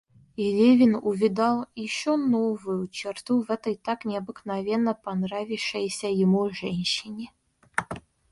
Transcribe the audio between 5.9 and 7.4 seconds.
ему женщине.